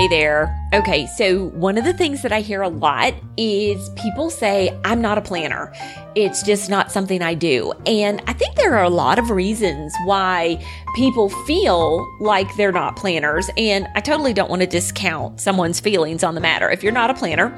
Hey 0.00 0.08
there. 0.08 0.58
Okay, 0.72 1.06
so 1.08 1.48
one 1.48 1.76
of 1.76 1.84
the 1.84 1.92
things 1.92 2.22
that 2.22 2.32
I 2.32 2.40
hear 2.40 2.62
a 2.62 2.70
lot 2.70 3.12
is 3.36 3.90
people 3.96 4.30
say, 4.30 4.74
I'm 4.82 5.02
not 5.02 5.18
a 5.18 5.20
planner. 5.20 5.74
It's 6.14 6.42
just 6.42 6.70
not 6.70 6.90
something 6.90 7.20
I 7.20 7.34
do. 7.34 7.74
And 7.84 8.22
I 8.26 8.32
think 8.32 8.54
there 8.54 8.78
are 8.78 8.82
a 8.82 8.88
lot 8.88 9.18
of 9.18 9.28
reasons 9.28 9.94
why 10.06 10.64
people 10.96 11.28
feel 11.44 12.08
like 12.18 12.46
they're 12.56 12.72
not 12.72 12.96
planners. 12.96 13.50
And 13.58 13.88
I 13.94 14.00
totally 14.00 14.32
don't 14.32 14.48
want 14.48 14.62
to 14.62 14.66
discount 14.66 15.38
someone's 15.38 15.80
feelings 15.80 16.24
on 16.24 16.34
the 16.34 16.40
matter. 16.40 16.70
If 16.70 16.82
you're 16.82 16.92
not 16.92 17.10
a 17.10 17.14
planner, 17.14 17.54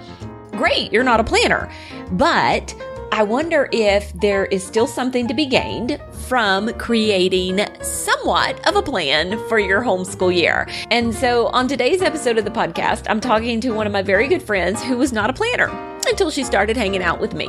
great, 0.50 0.93
you're 0.93 1.04
not 1.04 1.20
a 1.20 1.24
planner. 1.24 1.70
But 2.11 2.74
I 3.13 3.25
wonder 3.25 3.69
if 3.73 4.11
there 4.15 4.47
is 4.47 4.67
still 4.67 4.87
something 4.87 5.29
to 5.29 5.35
be 5.35 5.45
gained 5.45 6.01
from 6.29 6.73
creating 6.79 7.61
somewhat 7.83 8.67
of 8.67 8.75
a 8.75 8.83
plan 8.83 9.39
for 9.51 9.59
your 9.59 9.83
homeschool 9.83 10.35
year. 10.35 10.66
And 10.91 11.15
so 11.15 11.48
on 11.48 11.69
today's 11.69 12.01
episode 12.01 12.39
of 12.39 12.47
the 12.47 12.51
podcast, 12.51 13.05
I'm 13.11 13.20
talking 13.20 13.61
to 13.61 13.73
one 13.73 13.87
of 13.87 13.93
my 13.93 14.01
very 14.01 14.29
good 14.29 14.43
friends 14.43 14.83
who 14.83 14.97
was 14.97 15.12
not 15.12 15.29
a 15.29 15.34
planner 15.34 15.69
until 16.09 16.30
she 16.30 16.43
started 16.43 16.75
hanging 16.75 17.03
out 17.03 17.20
with 17.20 17.34
me. 17.34 17.48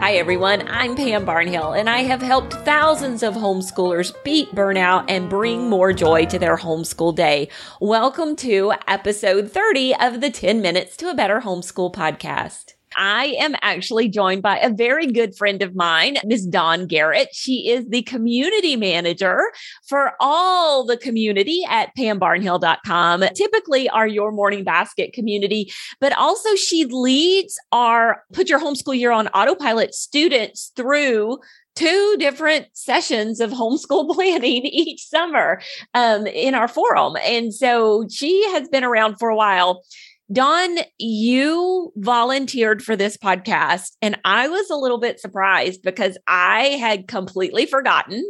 Hi, 0.00 0.14
everyone. 0.14 0.66
I'm 0.66 0.96
Pam 0.96 1.24
Barnhill, 1.24 1.78
and 1.78 1.88
I 1.88 1.98
have 1.98 2.20
helped 2.20 2.54
thousands 2.54 3.22
of 3.22 3.34
homeschoolers 3.34 4.12
beat 4.24 4.50
burnout 4.50 5.04
and 5.06 5.30
bring 5.30 5.70
more 5.70 5.92
joy 5.92 6.26
to 6.26 6.40
their 6.40 6.56
homeschool 6.56 7.14
day. 7.14 7.50
Welcome 7.80 8.34
to 8.36 8.72
episode 8.88 9.52
30 9.52 9.94
of 9.94 10.20
the 10.20 10.30
10 10.30 10.60
Minutes 10.60 10.96
to 10.96 11.08
a 11.08 11.14
Better 11.14 11.42
Homeschool 11.42 11.94
podcast. 11.94 12.74
I 12.98 13.36
am 13.38 13.54
actually 13.62 14.08
joined 14.08 14.42
by 14.42 14.58
a 14.58 14.70
very 14.70 15.06
good 15.06 15.36
friend 15.36 15.62
of 15.62 15.76
mine, 15.76 16.18
Ms. 16.24 16.46
Dawn 16.46 16.86
Garrett. 16.86 17.28
She 17.32 17.70
is 17.70 17.86
the 17.88 18.02
community 18.02 18.74
manager 18.74 19.40
for 19.86 20.14
all 20.18 20.84
the 20.84 20.96
community 20.96 21.62
at 21.68 21.90
pambarnhill.com. 21.96 23.24
Typically 23.36 23.88
our 23.88 24.08
Your 24.08 24.32
Morning 24.32 24.64
Basket 24.64 25.12
community, 25.12 25.72
but 26.00 26.12
also 26.18 26.56
she 26.56 26.86
leads 26.86 27.56
our 27.70 28.24
Put 28.32 28.48
Your 28.48 28.60
Homeschool 28.60 28.98
Year 28.98 29.12
on 29.12 29.28
Autopilot 29.28 29.94
students 29.94 30.72
through 30.74 31.38
two 31.78 32.16
different 32.18 32.66
sessions 32.72 33.38
of 33.38 33.52
homeschool 33.52 34.10
planning 34.14 34.66
each 34.66 35.06
summer 35.06 35.60
um, 35.94 36.26
in 36.26 36.54
our 36.56 36.66
forum. 36.66 37.16
And 37.24 37.54
so 37.54 38.06
she 38.10 38.44
has 38.50 38.68
been 38.68 38.82
around 38.82 39.16
for 39.18 39.28
a 39.28 39.36
while. 39.36 39.84
Dawn, 40.30 40.78
you 40.98 41.90
volunteered 41.96 42.82
for 42.82 42.96
this 42.96 43.16
podcast, 43.16 43.92
and 44.02 44.18
I 44.24 44.48
was 44.48 44.68
a 44.68 44.76
little 44.76 44.98
bit 44.98 45.20
surprised 45.20 45.82
because 45.82 46.18
I 46.26 46.76
had 46.80 47.08
completely 47.08 47.64
forgotten 47.64 48.22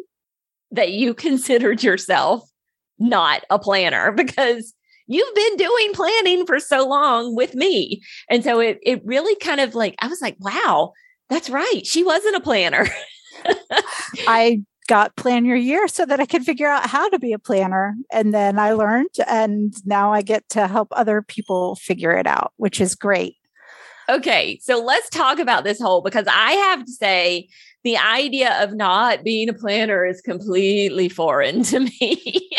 that 0.71 0.93
you 0.93 1.15
considered 1.15 1.83
yourself 1.83 2.49
not 2.99 3.45
a 3.51 3.59
planner 3.59 4.13
because 4.17 4.75
you've 5.07 5.35
been 5.35 5.57
doing 5.57 5.93
planning 5.93 6.47
for 6.47 6.61
so 6.61 6.87
long 6.87 7.35
with 7.35 7.55
me. 7.55 8.01
And 8.31 8.45
so 8.45 8.61
it 8.61 8.79
it 8.83 9.03
really 9.05 9.35
kind 9.37 9.61
of 9.61 9.75
like 9.75 9.95
I 10.01 10.07
was 10.07 10.21
like, 10.21 10.37
wow, 10.39 10.93
that's 11.29 11.51
right. 11.51 11.83
She 11.85 12.05
wasn't 12.05 12.37
a 12.37 12.41
planner. 12.41 12.87
I 14.29 14.62
got 14.89 15.14
plan 15.17 15.44
your 15.44 15.56
year 15.56 15.86
so 15.86 16.05
that 16.06 16.19
I 16.19 16.27
could 16.27 16.42
figure 16.42 16.67
out 16.67 16.86
how 16.86 17.08
to 17.11 17.19
be 17.19 17.33
a 17.33 17.39
planner. 17.39 17.94
And 18.11 18.34
then 18.34 18.58
I 18.58 18.72
learned, 18.72 19.14
and 19.28 19.75
now 19.86 20.12
I 20.12 20.22
get 20.22 20.48
to 20.50 20.67
help 20.67 20.89
other 20.92 21.22
people 21.22 21.77
figure 21.77 22.12
it 22.12 22.27
out, 22.27 22.53
which 22.56 22.81
is 22.81 22.94
great. 22.94 23.36
Okay, 24.09 24.59
so 24.62 24.83
let's 24.83 25.11
talk 25.11 25.39
about 25.39 25.64
this 25.64 25.78
whole 25.78 26.00
because 26.00 26.27
I 26.27 26.53
have 26.53 26.84
to 26.84 26.91
say 26.91 27.48
the 27.84 27.98
idea 27.98 28.62
of 28.62 28.75
not 28.75 29.22
being 29.22 29.50
a 29.50 29.55
planner 29.55 30.06
is 30.06 30.22
completely 30.22 31.11
foreign 31.11 31.62
to 31.64 31.81
me. 32.00 32.50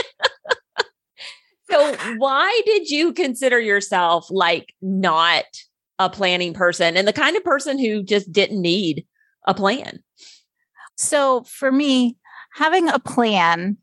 so, 1.69 1.95
why 2.17 2.61
did 2.67 2.89
you 2.89 3.13
consider 3.13 3.59
yourself 3.59 4.27
like 4.29 4.73
not 4.83 5.45
a 5.97 6.09
planning 6.09 6.53
person 6.53 6.95
and 6.95 7.07
the 7.07 7.13
kind 7.13 7.35
of 7.35 7.43
person 7.43 7.79
who 7.79 8.03
just 8.03 8.31
didn't 8.31 8.61
need 8.61 9.07
a 9.47 9.55
plan? 9.55 10.03
So, 10.97 11.43
for 11.43 11.71
me, 11.71 12.18
having 12.59 12.89
a 12.89 12.99
plan 12.99 13.77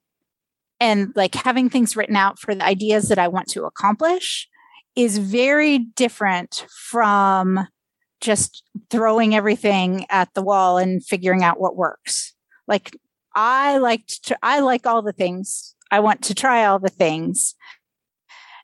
and 0.79 1.11
like 1.17 1.35
having 1.35 1.71
things 1.71 1.97
written 1.97 2.15
out 2.15 2.39
for 2.39 2.55
the 2.55 2.63
ideas 2.63 3.09
that 3.09 3.19
I 3.19 3.27
want 3.27 3.49
to 3.49 3.65
accomplish 3.65 4.49
is 4.95 5.17
very 5.17 5.79
different 5.79 6.67
from 6.69 7.67
just 8.21 8.63
throwing 8.91 9.35
everything 9.35 10.05
at 10.11 10.29
the 10.35 10.43
wall 10.43 10.77
and 10.77 11.03
figuring 11.03 11.43
out 11.43 11.59
what 11.59 11.75
works. 11.75 12.35
Like 12.69 12.95
I 13.35 13.79
like 13.79 14.07
to 14.25 14.37
I 14.43 14.61
like 14.61 14.87
all 14.87 15.01
the 15.01 15.13
things. 15.13 15.75
I 15.91 16.01
want 16.01 16.21
to 16.25 16.35
try 16.35 16.67
all 16.67 16.79
the 16.79 16.91
things. 16.91 17.55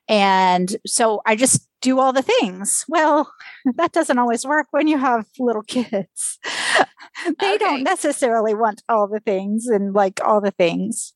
And 0.07 0.75
so 0.85 1.23
I 1.25 1.35
just 1.35 1.67
do 1.81 1.99
all 1.99 2.13
the 2.13 2.21
things. 2.21 2.85
Well, 2.87 3.33
that 3.77 3.93
doesn't 3.93 4.19
always 4.19 4.45
work 4.45 4.67
when 4.69 4.87
you 4.87 4.99
have 4.99 5.25
little 5.39 5.63
kids. 5.63 6.37
they 7.39 7.55
okay. 7.55 7.57
don't 7.57 7.83
necessarily 7.83 8.53
want 8.53 8.83
all 8.89 9.07
the 9.07 9.19
things 9.19 9.67
and 9.67 9.93
like 9.93 10.19
all 10.23 10.41
the 10.41 10.51
things. 10.51 11.13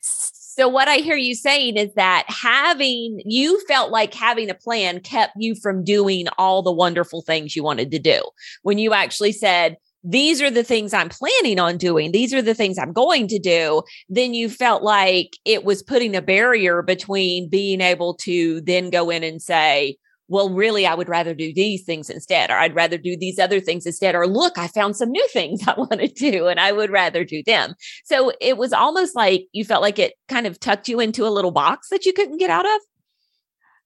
So, 0.00 0.68
what 0.68 0.88
I 0.88 0.96
hear 0.96 1.16
you 1.16 1.34
saying 1.34 1.76
is 1.76 1.92
that 1.94 2.24
having 2.28 3.20
you 3.26 3.60
felt 3.66 3.90
like 3.90 4.14
having 4.14 4.48
a 4.48 4.54
plan 4.54 5.00
kept 5.00 5.34
you 5.36 5.54
from 5.54 5.84
doing 5.84 6.28
all 6.38 6.62
the 6.62 6.72
wonderful 6.72 7.20
things 7.20 7.54
you 7.54 7.62
wanted 7.62 7.90
to 7.90 7.98
do. 7.98 8.22
When 8.62 8.78
you 8.78 8.94
actually 8.94 9.32
said, 9.32 9.76
these 10.02 10.40
are 10.40 10.50
the 10.50 10.64
things 10.64 10.94
I'm 10.94 11.08
planning 11.08 11.58
on 11.58 11.76
doing. 11.76 12.12
These 12.12 12.32
are 12.32 12.40
the 12.40 12.54
things 12.54 12.78
I'm 12.78 12.92
going 12.92 13.26
to 13.28 13.38
do. 13.38 13.82
Then 14.08 14.34
you 14.34 14.48
felt 14.48 14.82
like 14.82 15.36
it 15.44 15.64
was 15.64 15.82
putting 15.82 16.14
a 16.14 16.22
barrier 16.22 16.80
between 16.80 17.48
being 17.48 17.80
able 17.80 18.14
to 18.18 18.60
then 18.62 18.90
go 18.90 19.10
in 19.10 19.24
and 19.24 19.42
say, 19.42 19.98
well, 20.28 20.50
really, 20.50 20.86
I 20.86 20.94
would 20.94 21.08
rather 21.08 21.34
do 21.34 21.52
these 21.54 21.84
things 21.84 22.10
instead, 22.10 22.50
or 22.50 22.54
I'd 22.54 22.74
rather 22.74 22.98
do 22.98 23.16
these 23.16 23.38
other 23.38 23.60
things 23.60 23.86
instead, 23.86 24.14
or 24.14 24.26
look, 24.26 24.58
I 24.58 24.66
found 24.66 24.96
some 24.96 25.10
new 25.10 25.26
things 25.32 25.60
I 25.66 25.74
want 25.76 26.00
to 26.00 26.08
do 26.08 26.48
and 26.48 26.58
I 26.58 26.72
would 26.72 26.90
rather 26.90 27.24
do 27.24 27.42
them. 27.44 27.74
So 28.04 28.32
it 28.40 28.56
was 28.56 28.72
almost 28.72 29.14
like 29.14 29.46
you 29.52 29.64
felt 29.64 29.82
like 29.82 29.98
it 29.98 30.14
kind 30.28 30.46
of 30.46 30.58
tucked 30.58 30.88
you 30.88 31.00
into 31.00 31.26
a 31.26 31.30
little 31.30 31.52
box 31.52 31.88
that 31.90 32.04
you 32.04 32.12
couldn't 32.12 32.38
get 32.38 32.50
out 32.50 32.66
of. 32.66 32.80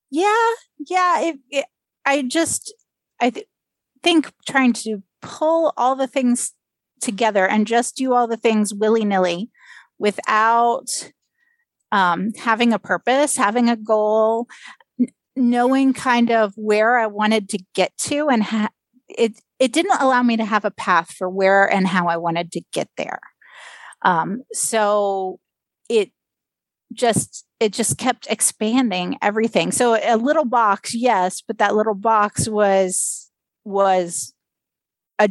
Yeah. 0.09 0.51
Yeah. 0.87 1.21
It, 1.21 1.39
it, 1.49 1.65
I 2.05 2.23
just, 2.23 2.73
I 3.19 3.29
th- 3.29 3.47
think 4.03 4.31
trying 4.47 4.73
to 4.73 5.03
pull 5.21 5.73
all 5.77 5.95
the 5.95 6.07
things 6.07 6.53
together 6.99 7.47
and 7.47 7.67
just 7.67 7.95
do 7.95 8.13
all 8.13 8.27
the 8.27 8.37
things 8.37 8.73
willy 8.73 9.05
nilly 9.05 9.49
without 9.99 11.11
um, 11.91 12.31
having 12.37 12.73
a 12.73 12.79
purpose, 12.79 13.35
having 13.35 13.69
a 13.69 13.75
goal, 13.75 14.47
knowing 15.35 15.93
kind 15.93 16.31
of 16.31 16.53
where 16.55 16.97
I 16.97 17.07
wanted 17.07 17.49
to 17.49 17.59
get 17.73 17.97
to, 17.99 18.29
and 18.29 18.43
ha- 18.43 18.69
it 19.07 19.41
it 19.59 19.71
didn't 19.73 20.01
allow 20.01 20.23
me 20.23 20.37
to 20.37 20.45
have 20.45 20.65
a 20.65 20.71
path 20.71 21.11
for 21.11 21.29
where 21.29 21.71
and 21.71 21.87
how 21.87 22.07
I 22.07 22.17
wanted 22.17 22.51
to 22.53 22.61
get 22.73 22.89
there. 22.97 23.19
Um, 24.01 24.43
so 24.51 25.39
it 25.89 26.11
just 26.93 27.45
it 27.59 27.73
just 27.73 27.97
kept 27.97 28.27
expanding 28.29 29.17
everything. 29.21 29.71
So 29.71 29.95
a 29.95 30.17
little 30.17 30.45
box, 30.45 30.95
yes, 30.95 31.41
but 31.45 31.59
that 31.59 31.75
little 31.75 31.95
box 31.95 32.49
was 32.49 33.29
was 33.63 34.33
a 35.19 35.29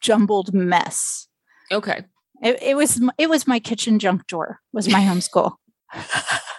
jumbled 0.00 0.54
mess. 0.54 1.26
Okay. 1.72 2.04
It, 2.42 2.62
it 2.62 2.76
was 2.76 3.00
it 3.18 3.28
was 3.28 3.46
my 3.46 3.58
kitchen 3.58 3.98
junk 3.98 4.26
drawer. 4.26 4.60
Was 4.72 4.88
my 4.88 5.00
homeschool. 5.00 5.56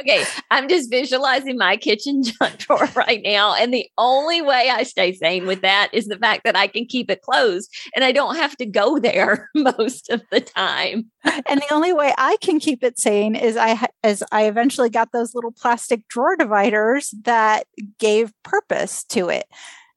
okay, 0.00 0.24
I'm 0.50 0.68
just 0.68 0.90
visualizing 0.90 1.56
my 1.56 1.76
kitchen 1.76 2.22
junk 2.22 2.58
drawer 2.58 2.88
right 2.94 3.20
now, 3.24 3.54
and 3.54 3.72
the 3.72 3.88
only 3.98 4.42
way 4.42 4.70
I 4.70 4.82
stay 4.82 5.12
sane 5.12 5.46
with 5.46 5.62
that 5.62 5.90
is 5.92 6.06
the 6.06 6.18
fact 6.18 6.44
that 6.44 6.56
I 6.56 6.66
can 6.66 6.86
keep 6.86 7.10
it 7.10 7.22
closed, 7.22 7.72
and 7.94 8.04
I 8.04 8.12
don't 8.12 8.36
have 8.36 8.56
to 8.58 8.66
go 8.66 8.98
there 9.06 9.48
most 9.54 10.10
of 10.10 10.22
the 10.30 10.40
time. 10.40 11.10
and 11.24 11.60
the 11.60 11.72
only 11.74 11.92
way 11.92 12.14
I 12.18 12.36
can 12.40 12.60
keep 12.60 12.82
it 12.82 12.98
sane 12.98 13.34
is 13.34 13.56
I 13.56 13.86
as 14.02 14.22
I 14.32 14.46
eventually 14.46 14.90
got 14.90 15.12
those 15.12 15.34
little 15.34 15.52
plastic 15.52 16.06
drawer 16.08 16.36
dividers 16.36 17.14
that 17.22 17.66
gave 17.98 18.32
purpose 18.42 19.04
to 19.04 19.28
it, 19.28 19.46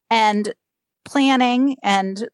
and 0.10 0.54
planning 1.06 1.76
and 1.84 2.30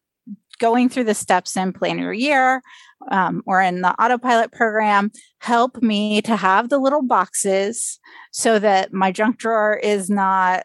going 0.58 0.88
through 0.88 1.04
the 1.04 1.14
steps 1.14 1.56
in 1.56 1.72
plan 1.72 1.98
your 1.98 2.12
year 2.12 2.62
um, 3.10 3.42
or 3.46 3.60
in 3.60 3.82
the 3.82 3.92
autopilot 4.02 4.52
program 4.52 5.10
help 5.38 5.82
me 5.82 6.22
to 6.22 6.36
have 6.36 6.68
the 6.68 6.78
little 6.78 7.02
boxes 7.02 7.98
so 8.32 8.58
that 8.58 8.92
my 8.92 9.12
junk 9.12 9.38
drawer 9.38 9.74
is 9.74 10.08
not 10.08 10.64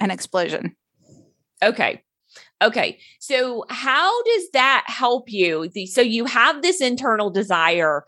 an 0.00 0.10
explosion. 0.10 0.74
Okay. 1.62 2.02
Okay. 2.62 2.98
So 3.20 3.64
how 3.68 4.22
does 4.24 4.50
that 4.52 4.84
help 4.86 5.30
you? 5.30 5.70
So 5.86 6.00
you 6.00 6.24
have 6.24 6.62
this 6.62 6.80
internal 6.80 7.30
desire 7.30 8.04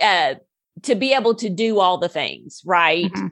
uh, 0.00 0.34
to 0.82 0.94
be 0.94 1.12
able 1.14 1.34
to 1.36 1.48
do 1.48 1.80
all 1.80 1.98
the 1.98 2.08
things 2.08 2.62
right? 2.64 3.06
Mm-hmm. 3.12 3.26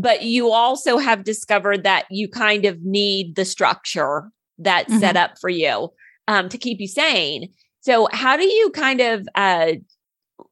But 0.00 0.22
you 0.22 0.50
also 0.50 0.98
have 0.98 1.24
discovered 1.24 1.84
that 1.84 2.06
you 2.10 2.28
kind 2.28 2.64
of 2.64 2.82
need 2.82 3.36
the 3.36 3.44
structure 3.44 4.30
that's 4.58 4.90
mm-hmm. 4.90 5.00
set 5.00 5.16
up 5.16 5.38
for 5.40 5.50
you 5.50 5.90
um, 6.28 6.48
to 6.48 6.58
keep 6.58 6.80
you 6.80 6.88
sane. 6.88 7.52
So, 7.80 8.08
how 8.12 8.36
do 8.36 8.44
you 8.44 8.70
kind 8.70 9.00
of 9.00 9.28
uh, 9.34 9.72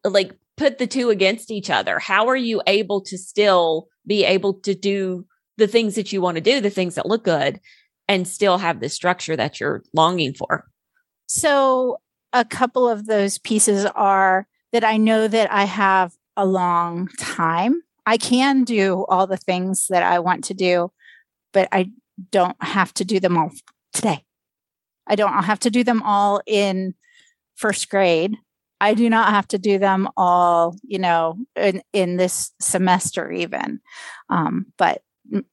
like 0.04 0.32
put 0.56 0.78
the 0.78 0.86
two 0.86 1.10
against 1.10 1.50
each 1.50 1.70
other? 1.70 1.98
How 1.98 2.28
are 2.28 2.36
you 2.36 2.62
able 2.66 3.00
to 3.02 3.16
still 3.16 3.88
be 4.06 4.24
able 4.24 4.54
to 4.60 4.74
do 4.74 5.26
the 5.56 5.66
things 5.66 5.94
that 5.94 6.12
you 6.12 6.20
want 6.20 6.36
to 6.36 6.40
do, 6.40 6.60
the 6.60 6.70
things 6.70 6.94
that 6.96 7.06
look 7.06 7.24
good, 7.24 7.60
and 8.08 8.28
still 8.28 8.58
have 8.58 8.80
the 8.80 8.88
structure 8.88 9.36
that 9.36 9.60
you're 9.60 9.82
longing 9.94 10.34
for? 10.34 10.66
So, 11.26 11.98
a 12.32 12.44
couple 12.44 12.88
of 12.88 13.06
those 13.06 13.38
pieces 13.38 13.86
are 13.94 14.46
that 14.72 14.84
I 14.84 14.96
know 14.96 15.28
that 15.28 15.52
I 15.52 15.64
have 15.64 16.12
a 16.36 16.46
long 16.46 17.08
time. 17.18 17.82
I 18.06 18.16
can 18.16 18.64
do 18.64 19.04
all 19.08 19.26
the 19.26 19.36
things 19.36 19.86
that 19.88 20.02
I 20.02 20.18
want 20.18 20.44
to 20.44 20.54
do, 20.54 20.90
but 21.52 21.68
I 21.72 21.90
don't 22.30 22.56
have 22.62 22.92
to 22.94 23.04
do 23.04 23.20
them 23.20 23.38
all 23.38 23.50
today. 23.92 24.24
I 25.06 25.14
don't 25.14 25.44
have 25.44 25.60
to 25.60 25.70
do 25.70 25.84
them 25.84 26.02
all 26.02 26.40
in 26.46 26.94
first 27.54 27.88
grade. 27.88 28.36
I 28.80 28.94
do 28.94 29.08
not 29.08 29.30
have 29.30 29.46
to 29.48 29.58
do 29.58 29.78
them 29.78 30.08
all, 30.16 30.76
you 30.82 30.98
know, 30.98 31.36
in, 31.54 31.82
in 31.92 32.16
this 32.16 32.50
semester, 32.60 33.30
even. 33.30 33.80
Um, 34.28 34.66
but 34.76 35.02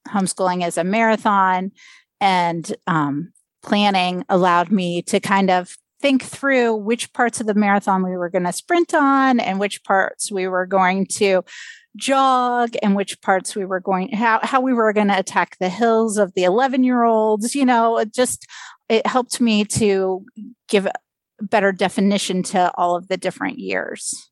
homeschooling 0.07 0.65
is 0.65 0.77
a 0.77 0.83
marathon, 0.83 1.71
and 2.19 2.75
um, 2.87 3.31
planning 3.61 4.25
allowed 4.29 4.71
me 4.71 5.01
to 5.03 5.19
kind 5.19 5.49
of 5.49 5.77
think 6.01 6.23
through 6.23 6.75
which 6.75 7.11
parts 7.13 7.41
of 7.41 7.47
the 7.47 7.53
marathon 7.53 8.03
we 8.03 8.17
were 8.17 8.29
going 8.29 8.45
to 8.45 8.53
sprint 8.53 8.93
on 8.93 9.39
and 9.39 9.59
which 9.59 9.83
parts 9.83 10.31
we 10.31 10.47
were 10.47 10.65
going 10.65 11.05
to 11.05 11.43
jog 11.99 12.71
and 12.81 12.95
which 12.95 13.21
parts 13.21 13.55
we 13.55 13.65
were 13.65 13.79
going 13.79 14.09
how 14.09 14.39
how 14.43 14.61
we 14.61 14.73
were 14.73 14.93
going 14.93 15.07
to 15.07 15.17
attack 15.17 15.57
the 15.59 15.69
hills 15.69 16.17
of 16.17 16.33
the 16.33 16.43
11 16.43 16.83
year 16.83 17.03
olds 17.03 17.55
you 17.55 17.65
know 17.65 17.97
it 17.97 18.13
just 18.13 18.47
it 18.87 19.05
helped 19.05 19.39
me 19.39 19.65
to 19.65 20.25
give 20.67 20.85
a 20.85 20.93
better 21.41 21.71
definition 21.71 22.43
to 22.43 22.71
all 22.75 22.95
of 22.95 23.07
the 23.07 23.17
different 23.17 23.59
years 23.59 24.28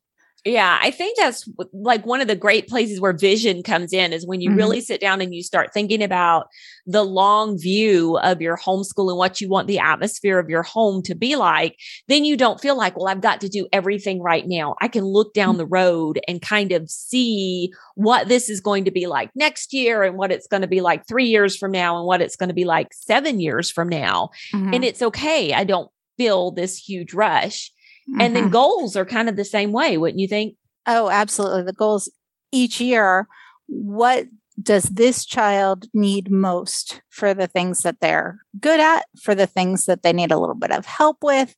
yeah, 0.48 0.78
I 0.80 0.90
think 0.90 1.18
that's 1.18 1.48
like 1.72 2.06
one 2.06 2.20
of 2.20 2.28
the 2.28 2.34
great 2.34 2.68
places 2.68 3.00
where 3.00 3.12
vision 3.12 3.62
comes 3.62 3.92
in 3.92 4.12
is 4.12 4.26
when 4.26 4.40
you 4.40 4.50
mm-hmm. 4.50 4.58
really 4.58 4.80
sit 4.80 5.00
down 5.00 5.20
and 5.20 5.34
you 5.34 5.42
start 5.42 5.74
thinking 5.74 6.02
about 6.02 6.48
the 6.86 7.02
long 7.02 7.58
view 7.58 8.16
of 8.18 8.40
your 8.40 8.56
homeschool 8.56 9.10
and 9.10 9.18
what 9.18 9.40
you 9.40 9.48
want 9.48 9.68
the 9.68 9.78
atmosphere 9.78 10.38
of 10.38 10.48
your 10.48 10.62
home 10.62 11.02
to 11.02 11.14
be 11.14 11.36
like. 11.36 11.76
Then 12.08 12.24
you 12.24 12.36
don't 12.36 12.60
feel 12.60 12.76
like, 12.76 12.96
well, 12.96 13.08
I've 13.08 13.20
got 13.20 13.42
to 13.42 13.48
do 13.48 13.68
everything 13.72 14.22
right 14.22 14.46
now. 14.46 14.74
I 14.80 14.88
can 14.88 15.04
look 15.04 15.34
down 15.34 15.50
mm-hmm. 15.50 15.58
the 15.58 15.66
road 15.66 16.20
and 16.26 16.40
kind 16.40 16.72
of 16.72 16.88
see 16.88 17.70
what 17.94 18.28
this 18.28 18.48
is 18.48 18.60
going 18.60 18.86
to 18.86 18.90
be 18.90 19.06
like 19.06 19.30
next 19.34 19.74
year 19.74 20.02
and 20.02 20.16
what 20.16 20.32
it's 20.32 20.46
going 20.46 20.62
to 20.62 20.68
be 20.68 20.80
like 20.80 21.06
three 21.06 21.26
years 21.26 21.56
from 21.56 21.72
now 21.72 21.98
and 21.98 22.06
what 22.06 22.22
it's 22.22 22.36
going 22.36 22.48
to 22.48 22.54
be 22.54 22.64
like 22.64 22.94
seven 22.94 23.38
years 23.38 23.70
from 23.70 23.88
now. 23.88 24.30
Mm-hmm. 24.54 24.74
And 24.74 24.84
it's 24.84 25.02
okay. 25.02 25.52
I 25.52 25.64
don't 25.64 25.90
feel 26.16 26.50
this 26.50 26.78
huge 26.78 27.12
rush. 27.12 27.70
Mm-hmm. 28.10 28.20
And 28.20 28.36
then 28.36 28.44
mm-hmm. 28.44 28.52
goals 28.52 28.96
are 28.96 29.04
kind 29.04 29.28
of 29.28 29.36
the 29.36 29.44
same 29.44 29.72
way, 29.72 29.96
wouldn't 29.98 30.20
you 30.20 30.28
think? 30.28 30.56
Oh, 30.86 31.10
absolutely. 31.10 31.62
The 31.62 31.72
goals 31.72 32.10
each 32.52 32.80
year, 32.80 33.28
what 33.66 34.26
does 34.60 34.84
this 34.84 35.24
child 35.24 35.86
need 35.94 36.30
most 36.30 37.00
for 37.10 37.34
the 37.34 37.46
things 37.46 37.80
that 37.82 38.00
they're 38.00 38.40
good 38.58 38.80
at, 38.80 39.04
for 39.20 39.34
the 39.34 39.46
things 39.46 39.84
that 39.84 40.02
they 40.02 40.12
need 40.12 40.32
a 40.32 40.38
little 40.38 40.54
bit 40.54 40.72
of 40.72 40.86
help 40.86 41.18
with? 41.22 41.54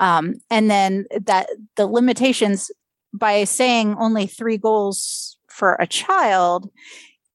Um, 0.00 0.34
and 0.50 0.70
then 0.70 1.06
that 1.24 1.48
the 1.76 1.86
limitations 1.86 2.70
by 3.12 3.44
saying 3.44 3.96
only 3.98 4.26
three 4.26 4.56
goals 4.56 5.36
for 5.48 5.76
a 5.78 5.86
child 5.86 6.70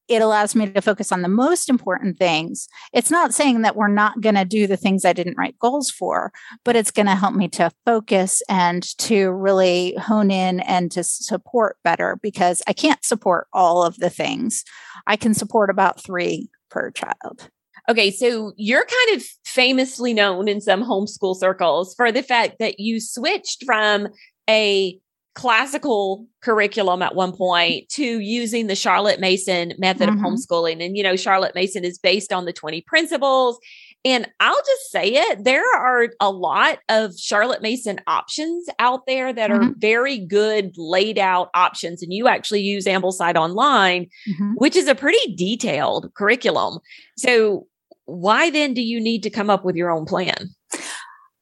it 0.07 0.21
allows 0.21 0.56
me 0.56 0.69
to 0.69 0.81
focus 0.81 1.12
on 1.12 1.21
the 1.21 1.27
most 1.27 1.69
important 1.69 2.18
things. 2.18 2.68
It's 2.94 3.12
not 3.12 3.33
saying 3.33 3.62
that 3.62 3.75
we're 3.75 3.88
not 3.88 4.21
going 4.21 4.36
to 4.36 4.45
do 4.45 4.68
the 4.68 4.77
things 4.77 5.06
I 5.06 5.13
didn't 5.13 5.38
write 5.38 5.59
goals 5.59 5.89
for, 5.89 6.31
but 6.63 6.75
it's 6.75 6.92
going 6.92 7.07
to 7.07 7.15
help 7.15 7.36
me 7.36 7.48
to 7.50 7.71
focus 7.86 8.42
and 8.50 8.83
to 9.00 9.31
really 9.31 9.95
hone 10.00 10.31
in 10.31 10.62
and 10.62 10.92
to 10.92 11.04
support 11.04 11.77
better 11.83 12.18
because 12.21 12.62
I 12.68 12.74
can't 12.74 13.04
support 13.04 13.48
all 13.54 13.83
of 13.83 13.98
the 13.98 14.09
things. 14.09 14.63
I 15.06 15.15
can 15.15 15.33
support 15.33 15.69
about 15.69 16.01
three 16.01 16.50
per 16.69 16.92
child. 16.92 17.50
Okay, 17.89 18.12
so 18.12 18.51
you're 18.57 18.86
kind 18.86 19.18
of 19.18 19.25
famously 19.45 20.13
known 20.13 20.50
in 20.50 20.59
some 20.59 20.83
homeschool 20.83 21.36
circles 21.36 21.94
for 21.95 22.12
the 22.12 22.24
fact 22.24 22.57
that 22.59 22.80
you 22.80 23.00
switched 23.00 23.63
from 23.65 24.09
a 24.50 25.00
classical 25.38 26.25
curriculum 26.42 27.04
at 27.04 27.13
one 27.13 27.31
point 27.31 27.88
to 27.89 28.19
using 28.19 28.66
the 28.66 28.75
Charlotte 28.75 29.19
Mason 29.19 29.72
method 29.78 30.10
mm-hmm. 30.10 30.25
of 30.25 30.31
homeschooling. 30.31 30.84
And, 30.84 30.98
you 30.98 31.04
know, 31.04 31.16
Charlotte 31.16 31.54
Mason 31.54 31.86
is 31.86 32.00
based 32.00 32.34
on 32.34 32.45
the 32.45 32.54
20 32.54 32.81
principles. 32.88 33.60
And 34.04 34.28
I'll 34.39 34.56
just 34.56 34.89
say 34.89 35.10
it, 35.13 35.44
there 35.44 35.63
are 35.78 36.07
a 36.19 36.31
lot 36.31 36.80
of 36.89 37.16
Charlotte 37.19 37.62
Mason 37.62 38.00
options 38.07 38.66
out 38.80 39.06
there 39.06 39.31
that 39.31 39.51
mm-hmm. 39.51 39.69
are 39.69 39.74
very 39.78 40.18
good 40.18 40.74
laid 40.75 41.19
out 41.19 41.51
options. 41.54 42.01
And 42.01 42.12
you 42.12 42.28
actually 42.28 42.62
use 42.62 42.86
Ambleside 42.86 43.36
Online, 43.36 44.07
mm-hmm. 44.28 44.54
which 44.56 44.75
is 44.75 44.88
a 44.88 44.95
pretty 44.95 45.36
detailed 45.36 46.12
curriculum. 46.16 46.80
So, 47.16 47.68
why 48.06 48.50
then 48.50 48.74
do 48.74 48.81
you 48.81 49.00
need 49.00 49.22
to 49.24 49.30
come 49.30 49.51
up 49.51 49.66
with 49.66 49.75
your 49.75 49.92
own 49.92 50.06
plan? 50.06 50.50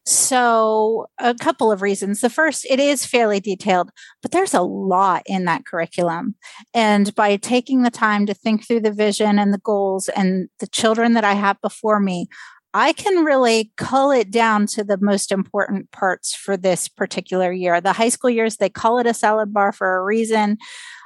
So, 0.08 1.08
a 1.20 1.34
couple 1.34 1.72
of 1.72 1.82
reasons. 1.82 2.22
The 2.22 2.30
first, 2.30 2.66
it 2.70 2.80
is 2.80 3.08
fairly 3.08 3.40
detailed, 3.40 3.90
but 4.22 4.32
there's 4.32 4.54
a 4.54 4.62
lot 4.62 5.24
in 5.26 5.46
that 5.46 5.66
curriculum. 5.66 6.36
And 6.76 7.14
by 7.16 7.38
taking 7.38 7.82
the 7.82 7.90
time 7.90 8.28
to 8.28 8.36
think 8.36 8.68
through 8.68 8.82
the 8.82 8.92
vision 8.92 9.40
and 9.40 9.52
the 9.52 9.58
goals 9.60 10.08
and 10.10 10.48
the 10.60 10.68
children 10.68 11.14
that 11.14 11.24
I 11.24 11.34
have 11.34 11.60
before 11.60 12.00
me, 12.00 12.28
I 12.76 12.94
can 12.94 13.26
really 13.26 13.72
cull 13.78 14.12
it 14.12 14.30
down 14.30 14.68
to 14.68 14.84
the 14.84 15.00
most 15.02 15.32
important 15.32 15.92
parts 15.92 16.36
for 16.36 16.56
this 16.56 16.88
particular 16.88 17.52
year. 17.52 17.82
The 17.82 17.94
high 17.94 18.10
school 18.10 18.30
years, 18.30 18.58
they 18.58 18.70
call 18.70 19.00
it 19.00 19.08
a 19.08 19.14
salad 19.14 19.54
bar 19.54 19.72
for 19.72 19.98
a 19.98 20.04
reason. 20.04 20.58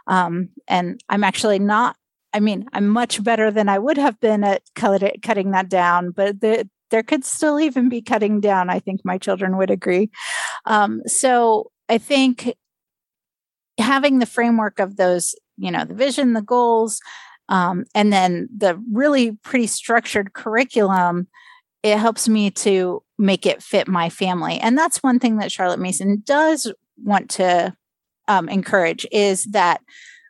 Um, 0.07 0.49
and 0.67 0.99
I'm 1.07 1.23
actually 1.23 1.59
not 1.59 1.95
I 2.33 2.39
mean, 2.39 2.67
I'm 2.73 2.87
much 2.87 3.23
better 3.23 3.49
than 3.49 3.69
I 3.69 3.79
would 3.79 3.97
have 3.97 4.19
been 4.19 4.43
at 4.43 4.61
cutting 4.75 5.51
that 5.51 5.67
down, 5.67 6.11
but 6.11 6.39
the, 6.41 6.69
there 6.91 7.03
could 7.03 7.23
still 7.23 7.59
even 7.59 7.89
be 7.89 8.01
cutting 8.01 8.39
down. 8.39 8.69
I 8.69 8.79
think 8.79 9.01
my 9.03 9.17
children 9.17 9.57
would 9.57 9.69
agree. 9.69 10.09
Um, 10.65 11.01
so 11.05 11.71
I 11.87 11.97
think 11.97 12.53
having 13.79 14.19
the 14.19 14.25
framework 14.25 14.79
of 14.79 14.97
those, 14.97 15.35
you 15.57 15.71
know, 15.71 15.85
the 15.85 15.93
vision, 15.93 16.33
the 16.33 16.41
goals, 16.41 16.99
um, 17.47 17.85
and 17.95 18.13
then 18.13 18.47
the 18.55 18.81
really 18.91 19.31
pretty 19.31 19.67
structured 19.67 20.33
curriculum, 20.33 21.27
it 21.81 21.97
helps 21.97 22.29
me 22.29 22.51
to 22.51 23.01
make 23.17 23.45
it 23.45 23.63
fit 23.63 23.87
my 23.87 24.09
family. 24.09 24.59
And 24.59 24.77
that's 24.77 25.01
one 25.03 25.19
thing 25.19 25.37
that 25.37 25.51
Charlotte 25.51 25.79
Mason 25.79 26.21
does 26.25 26.71
want 27.03 27.29
to 27.31 27.75
um, 28.27 28.47
encourage 28.49 29.05
is 29.11 29.45
that 29.45 29.81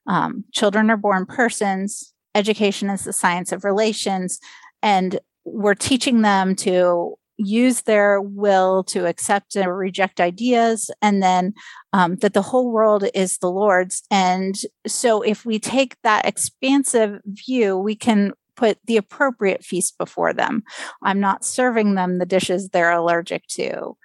um, 0.07 0.45
children 0.53 0.89
are 0.89 0.97
born 0.97 1.25
persons. 1.25 2.13
Education 2.33 2.89
is 2.89 3.03
the 3.03 3.13
science 3.13 3.51
of 3.51 3.63
relations. 3.63 4.39
And 4.81 5.19
we're 5.53 5.75
teaching 5.75 6.21
them 6.21 6.55
to 6.57 7.17
use 7.39 7.83
their 7.83 8.21
will 8.21 8.83
to 8.83 9.05
accept 9.05 9.55
and 9.55 9.75
reject 9.75 10.19
ideas, 10.19 10.91
and 11.01 11.23
then 11.23 11.53
um, 11.93 12.17
that 12.17 12.33
the 12.33 12.41
whole 12.41 12.71
world 12.71 13.05
is 13.13 13.37
the 13.37 13.49
Lord's. 13.49 14.03
And 14.11 14.55
so, 14.85 15.21
if 15.21 15.45
we 15.45 15.57
take 15.57 15.95
that 16.03 16.25
expansive 16.25 17.21
view, 17.25 17.77
we 17.77 17.95
can 17.95 18.33
put 18.59 18.77
the 18.85 18.97
appropriate 18.97 19.63
feast 19.63 19.97
before 19.97 20.33
them. 20.33 20.63
I'm 21.01 21.21
not 21.21 21.45
serving 21.45 21.95
them 21.95 22.17
the 22.17 22.25
dishes 22.25 22.69
they're 22.69 22.91
allergic 22.91 23.47
to. 23.47 23.95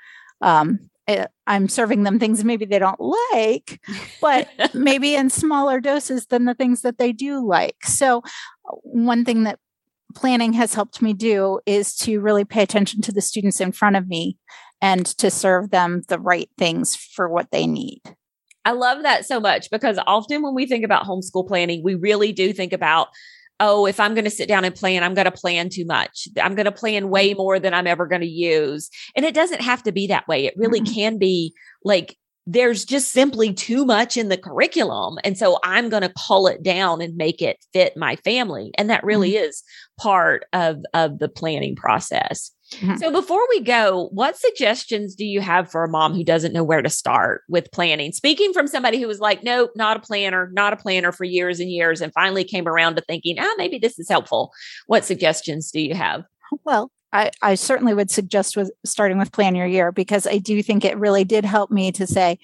Um, 0.40 0.78
eh, 1.08 1.26
I'm 1.48 1.68
serving 1.68 2.04
them 2.04 2.20
things 2.20 2.44
maybe 2.44 2.64
they 2.64 2.78
don't 2.78 3.00
like, 3.00 3.80
but 4.20 4.48
maybe 4.74 5.16
in 5.16 5.28
smaller 5.28 5.80
doses 5.80 6.26
than 6.26 6.44
the 6.44 6.54
things 6.54 6.82
that 6.82 6.98
they 6.98 7.12
do 7.12 7.44
like. 7.44 7.84
So, 7.84 8.22
one 8.82 9.24
thing 9.24 9.42
that 9.42 9.58
planning 10.14 10.52
has 10.54 10.74
helped 10.74 11.02
me 11.02 11.12
do 11.12 11.60
is 11.66 11.94
to 11.96 12.20
really 12.20 12.44
pay 12.44 12.62
attention 12.62 13.02
to 13.02 13.12
the 13.12 13.20
students 13.20 13.60
in 13.60 13.72
front 13.72 13.96
of 13.96 14.08
me 14.08 14.38
and 14.80 15.06
to 15.06 15.30
serve 15.30 15.70
them 15.70 16.02
the 16.08 16.18
right 16.18 16.48
things 16.58 16.96
for 16.96 17.28
what 17.28 17.50
they 17.50 17.66
need. 17.66 18.02
I 18.64 18.72
love 18.72 19.02
that 19.02 19.26
so 19.26 19.40
much 19.40 19.70
because 19.70 19.98
often 20.06 20.42
when 20.42 20.54
we 20.54 20.66
think 20.66 20.84
about 20.84 21.04
homeschool 21.04 21.46
planning, 21.46 21.82
we 21.84 21.94
really 21.94 22.32
do 22.32 22.52
think 22.52 22.72
about, 22.72 23.08
oh, 23.60 23.86
if 23.86 24.00
I'm 24.00 24.14
going 24.14 24.24
to 24.24 24.30
sit 24.30 24.48
down 24.48 24.64
and 24.64 24.74
plan, 24.74 25.02
I'm 25.02 25.14
going 25.14 25.26
to 25.26 25.30
plan 25.30 25.68
too 25.68 25.84
much. 25.84 26.28
I'm 26.40 26.54
going 26.54 26.64
to 26.64 26.72
plan 26.72 27.10
way 27.10 27.30
mm-hmm. 27.30 27.38
more 27.38 27.58
than 27.58 27.74
I'm 27.74 27.86
ever 27.86 28.06
going 28.06 28.22
to 28.22 28.26
use. 28.26 28.88
And 29.14 29.24
it 29.24 29.34
doesn't 29.34 29.60
have 29.60 29.82
to 29.84 29.92
be 29.92 30.06
that 30.06 30.26
way. 30.26 30.46
It 30.46 30.54
really 30.56 30.80
can 30.80 31.18
be 31.18 31.54
like 31.84 32.16
there's 32.46 32.84
just 32.84 33.12
simply 33.12 33.52
too 33.52 33.84
much 33.84 34.16
in 34.16 34.28
the 34.28 34.36
curriculum. 34.36 35.18
And 35.24 35.38
so 35.38 35.58
I'm 35.64 35.88
going 35.88 36.02
to 36.02 36.12
cull 36.26 36.46
it 36.46 36.62
down 36.62 37.00
and 37.00 37.16
make 37.16 37.40
it 37.40 37.58
fit 37.72 37.96
my 37.96 38.16
family. 38.16 38.70
And 38.76 38.90
that 38.90 39.04
really 39.04 39.32
mm-hmm. 39.32 39.44
is 39.44 39.62
part 39.98 40.44
of, 40.52 40.78
of 40.92 41.18
the 41.18 41.28
planning 41.28 41.74
process. 41.74 42.50
Mm-hmm. 42.72 42.96
So 42.96 43.10
before 43.10 43.42
we 43.50 43.60
go, 43.60 44.08
what 44.12 44.36
suggestions 44.36 45.14
do 45.14 45.24
you 45.24 45.40
have 45.40 45.70
for 45.70 45.84
a 45.84 45.88
mom 45.88 46.14
who 46.14 46.24
doesn't 46.24 46.52
know 46.52 46.64
where 46.64 46.82
to 46.82 46.90
start 46.90 47.42
with 47.48 47.70
planning? 47.72 48.12
Speaking 48.12 48.52
from 48.52 48.66
somebody 48.66 49.00
who 49.00 49.06
was 49.06 49.20
like, 49.20 49.42
nope, 49.42 49.70
not 49.76 49.96
a 49.96 50.00
planner, 50.00 50.50
not 50.52 50.72
a 50.72 50.76
planner 50.76 51.12
for 51.12 51.24
years 51.24 51.60
and 51.60 51.70
years, 51.70 52.00
and 52.00 52.12
finally 52.12 52.44
came 52.44 52.66
around 52.66 52.96
to 52.96 53.02
thinking, 53.02 53.36
ah, 53.38 53.54
maybe 53.56 53.78
this 53.78 53.98
is 53.98 54.08
helpful. 54.08 54.52
What 54.86 55.04
suggestions 55.04 55.70
do 55.70 55.80
you 55.80 55.94
have? 55.94 56.24
Well, 56.64 56.90
I, 57.14 57.30
I 57.40 57.54
certainly 57.54 57.94
would 57.94 58.10
suggest 58.10 58.56
with 58.56 58.72
starting 58.84 59.18
with 59.18 59.32
plan 59.32 59.54
your 59.54 59.68
year 59.68 59.92
because 59.92 60.26
I 60.26 60.38
do 60.38 60.62
think 60.62 60.84
it 60.84 60.98
really 60.98 61.22
did 61.22 61.44
help 61.44 61.70
me 61.70 61.92
to 61.92 62.08
say, 62.08 62.38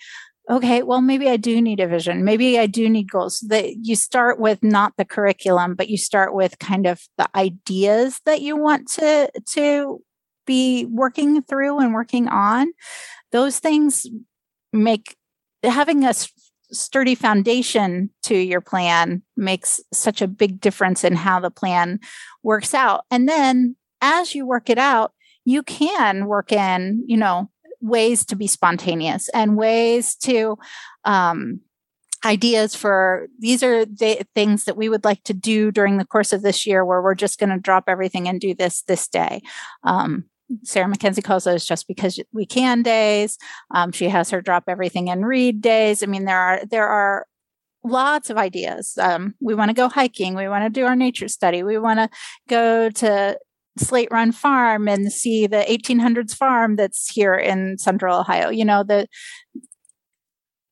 okay, 0.48 0.84
well, 0.84 1.00
maybe 1.00 1.28
I 1.28 1.36
do 1.36 1.60
need 1.60 1.80
a 1.80 1.88
vision. 1.88 2.24
Maybe 2.24 2.56
I 2.56 2.66
do 2.66 2.88
need 2.88 3.10
goals. 3.10 3.40
That 3.48 3.84
you 3.84 3.96
start 3.96 4.38
with 4.38 4.62
not 4.62 4.92
the 4.96 5.04
curriculum, 5.04 5.74
but 5.74 5.88
you 5.88 5.96
start 5.96 6.34
with 6.34 6.60
kind 6.60 6.86
of 6.86 7.02
the 7.18 7.28
ideas 7.34 8.20
that 8.26 8.42
you 8.42 8.56
want 8.56 8.88
to 8.92 9.30
to 9.54 10.02
be 10.46 10.86
working 10.86 11.42
through 11.42 11.80
and 11.80 11.92
working 11.92 12.28
on. 12.28 12.72
Those 13.32 13.58
things 13.58 14.06
make 14.72 15.16
having 15.64 16.04
a 16.04 16.14
sturdy 16.72 17.16
foundation 17.16 18.10
to 18.22 18.36
your 18.36 18.60
plan 18.60 19.22
makes 19.36 19.80
such 19.92 20.22
a 20.22 20.28
big 20.28 20.60
difference 20.60 21.02
in 21.02 21.16
how 21.16 21.40
the 21.40 21.50
plan 21.50 21.98
works 22.44 22.72
out. 22.72 23.04
And 23.10 23.28
then 23.28 23.76
as 24.00 24.34
you 24.34 24.46
work 24.46 24.70
it 24.70 24.78
out, 24.78 25.12
you 25.44 25.62
can 25.62 26.26
work 26.26 26.52
in, 26.52 27.04
you 27.06 27.16
know, 27.16 27.50
ways 27.80 28.24
to 28.26 28.36
be 28.36 28.46
spontaneous 28.46 29.28
and 29.30 29.56
ways 29.56 30.14
to 30.14 30.58
um, 31.04 31.60
ideas 32.24 32.74
for 32.74 33.28
these 33.38 33.62
are 33.62 33.86
the 33.86 34.24
things 34.34 34.64
that 34.64 34.76
we 34.76 34.88
would 34.88 35.04
like 35.04 35.22
to 35.24 35.32
do 35.32 35.70
during 35.70 35.96
the 35.96 36.04
course 36.04 36.32
of 36.32 36.42
this 36.42 36.66
year 36.66 36.84
where 36.84 37.00
we're 37.00 37.14
just 37.14 37.38
going 37.38 37.50
to 37.50 37.58
drop 37.58 37.84
everything 37.88 38.28
and 38.28 38.40
do 38.40 38.54
this 38.54 38.82
this 38.82 39.08
day. 39.08 39.40
Um, 39.84 40.24
sarah 40.64 40.88
mackenzie 40.88 41.22
calls 41.22 41.44
those 41.44 41.64
just 41.64 41.88
because 41.88 42.20
we 42.32 42.44
can 42.44 42.82
days. 42.82 43.38
Um, 43.74 43.92
she 43.92 44.08
has 44.08 44.30
her 44.30 44.42
drop 44.42 44.64
everything 44.68 45.08
and 45.08 45.26
read 45.26 45.62
days. 45.62 46.02
I 46.02 46.06
mean 46.06 46.24
there 46.26 46.38
are 46.38 46.64
there 46.66 46.88
are 46.88 47.26
lots 47.82 48.28
of 48.28 48.36
ideas. 48.36 48.98
Um, 48.98 49.34
we 49.40 49.54
want 49.54 49.70
to 49.70 49.74
go 49.74 49.88
hiking. 49.88 50.34
We 50.34 50.48
want 50.48 50.64
to 50.64 50.70
do 50.70 50.84
our 50.84 50.96
nature 50.96 51.28
study. 51.28 51.62
We 51.62 51.78
want 51.78 51.98
to 51.98 52.10
go 52.48 52.90
to 52.90 53.38
Slate 53.78 54.08
Run 54.10 54.32
Farm 54.32 54.88
and 54.88 55.12
see 55.12 55.46
the 55.46 55.64
1800s 55.68 56.34
farm 56.34 56.76
that's 56.76 57.10
here 57.10 57.34
in 57.34 57.78
Central 57.78 58.18
Ohio. 58.18 58.50
You 58.50 58.64
know, 58.64 58.82
the 58.82 59.06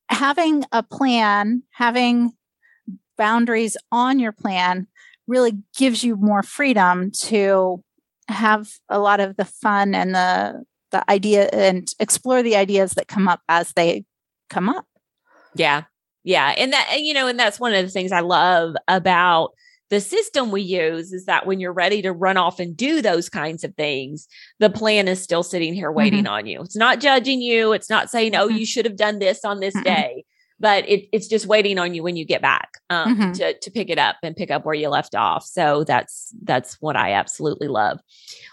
having 0.09 0.63
a 0.71 0.83
plan, 0.83 1.63
having 1.71 2.31
boundaries 3.17 3.77
on 3.91 4.19
your 4.19 4.31
plan 4.31 4.87
really 5.27 5.53
gives 5.77 6.03
you 6.03 6.15
more 6.15 6.43
freedom 6.43 7.11
to 7.11 7.83
have 8.27 8.69
a 8.89 8.99
lot 8.99 9.19
of 9.19 9.37
the 9.37 9.45
fun 9.45 9.95
and 9.95 10.13
the 10.13 10.63
the 10.91 11.09
idea 11.09 11.47
and 11.53 11.87
explore 11.99 12.41
the 12.41 12.55
ideas 12.55 12.93
that 12.93 13.07
come 13.07 13.27
up 13.27 13.41
as 13.47 13.73
they 13.73 14.05
come 14.49 14.69
up. 14.69 14.85
Yeah. 15.55 15.83
Yeah. 16.23 16.53
And 16.57 16.73
that, 16.73 16.99
you 16.99 17.13
know, 17.13 17.27
and 17.27 17.39
that's 17.39 17.59
one 17.59 17.73
of 17.73 17.85
the 17.85 17.91
things 17.91 18.11
I 18.11 18.21
love 18.21 18.75
about 18.87 19.51
the 19.89 19.99
system 19.99 20.51
we 20.51 20.61
use 20.61 21.11
is 21.11 21.25
that 21.25 21.45
when 21.45 21.59
you're 21.59 21.73
ready 21.73 22.01
to 22.03 22.11
run 22.11 22.37
off 22.37 22.59
and 22.59 22.77
do 22.77 23.01
those 23.01 23.29
kinds 23.29 23.63
of 23.63 23.75
things, 23.75 24.27
the 24.59 24.69
plan 24.69 25.07
is 25.07 25.21
still 25.21 25.43
sitting 25.43 25.73
here 25.73 25.91
waiting 25.91 26.25
mm-hmm. 26.25 26.33
on 26.33 26.45
you. 26.45 26.61
It's 26.61 26.75
not 26.75 26.99
judging 26.99 27.41
you. 27.41 27.73
It's 27.73 27.89
not 27.89 28.09
saying, 28.09 28.35
oh, 28.35 28.47
mm-hmm. 28.47 28.57
you 28.57 28.65
should 28.65 28.85
have 28.85 28.95
done 28.95 29.19
this 29.19 29.43
on 29.43 29.59
this 29.59 29.75
mm-hmm. 29.75 29.83
day, 29.83 30.25
but 30.59 30.87
it, 30.87 31.07
it's 31.11 31.27
just 31.27 31.47
waiting 31.47 31.79
on 31.79 31.93
you 31.93 32.03
when 32.03 32.15
you 32.15 32.25
get 32.25 32.41
back 32.41 32.69
um, 32.89 33.17
mm-hmm. 33.17 33.31
to, 33.33 33.57
to 33.59 33.71
pick 33.71 33.89
it 33.89 33.97
up 33.97 34.17
and 34.21 34.35
pick 34.35 34.51
up 34.51 34.65
where 34.65 34.75
you 34.75 34.89
left 34.89 35.15
off. 35.15 35.43
So 35.43 35.83
that's, 35.83 36.33
that's 36.43 36.77
what 36.81 36.95
I 36.95 37.13
absolutely 37.13 37.67
love. 37.67 37.99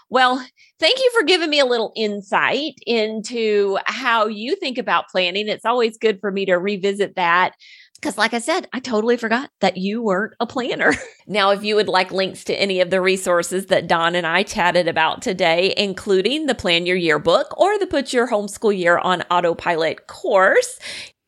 Well, 0.09 0.43
thank 0.79 0.97
you 0.99 1.11
for 1.13 1.23
giving 1.23 1.49
me 1.49 1.59
a 1.59 1.65
little 1.65 1.91
insight 1.95 2.75
into 2.87 3.77
how 3.85 4.27
you 4.27 4.55
think 4.55 4.77
about 4.77 5.09
planning. 5.09 5.49
It's 5.49 5.65
always 5.65 5.97
good 5.97 6.19
for 6.21 6.31
me 6.31 6.45
to 6.45 6.55
revisit 6.55 7.15
that 7.15 7.55
because, 7.99 8.17
like 8.17 8.33
I 8.33 8.39
said, 8.39 8.67
I 8.73 8.79
totally 8.79 9.17
forgot 9.17 9.49
that 9.59 9.77
you 9.77 10.01
weren't 10.01 10.33
a 10.39 10.45
planner. 10.45 10.93
now, 11.27 11.51
if 11.51 11.63
you 11.63 11.75
would 11.75 11.87
like 11.87 12.11
links 12.11 12.43
to 12.45 12.59
any 12.59 12.79
of 12.81 12.89
the 12.89 13.01
resources 13.01 13.67
that 13.67 13.87
Dawn 13.87 14.15
and 14.15 14.25
I 14.25 14.43
chatted 14.43 14.87
about 14.87 15.21
today, 15.21 15.73
including 15.75 16.45
the 16.45 16.55
Plan 16.55 16.85
Your 16.85 16.95
Year 16.95 17.19
book 17.19 17.57
or 17.59 17.77
the 17.79 17.87
Put 17.87 18.13
Your 18.13 18.29
Homeschool 18.29 18.77
Year 18.77 18.97
on 18.97 19.23
Autopilot 19.23 20.07
course, 20.07 20.79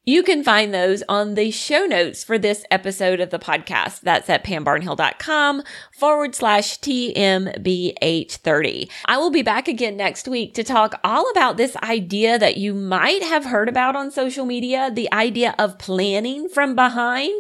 you 0.10 0.24
can 0.24 0.44
find 0.44 0.74
those 0.74 1.04
on 1.08 1.36
the 1.36 1.51
show 1.51 1.86
notes 1.86 2.24
for 2.24 2.39
this 2.39 2.66
episode 2.72 3.20
of 3.20 3.30
the 3.30 3.38
podcast. 3.38 4.01
That's 4.01 4.28
at 4.28 4.44
pambarnhill.com 4.44 5.62
forward 5.92 6.34
slash 6.34 6.80
TMBH30. 6.80 8.89
I 9.06 9.18
will 9.18 9.30
be 9.30 9.44
back 9.44 9.68
again 9.68 9.96
next 9.96 10.28
week 10.28 10.56
to 10.56 10.63
talk 10.63 11.00
all 11.04 11.30
about 11.30 11.58
this 11.58 11.75
idea 11.78 12.39
that 12.39 12.58
you 12.58 12.74
might 12.74 13.22
have 13.22 13.46
heard 13.46 13.70
about 13.70 13.96
on 13.96 14.10
social 14.10 14.48
media, 14.48 14.89
the 14.92 15.13
idea 15.13 15.54
of 15.60 15.78
planning 15.78 16.50
from 16.50 16.75
behind. 16.75 17.39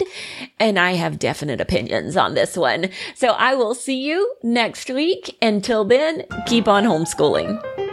And 0.59 0.77
I 0.77 0.91
have 0.91 1.17
definite 1.17 1.59
opinions 1.59 2.15
on 2.15 2.35
this 2.35 2.55
one. 2.55 2.91
So 3.15 3.29
I 3.29 3.55
will 3.55 3.73
see 3.73 3.99
you 3.99 4.35
next 4.43 4.91
week. 4.91 5.35
Until 5.41 5.85
then, 5.85 6.23
keep 6.45 6.67
on 6.67 6.83
homeschooling. 6.83 7.88